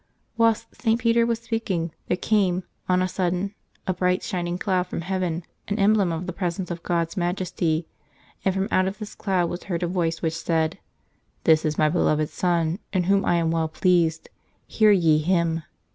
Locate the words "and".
8.43-8.51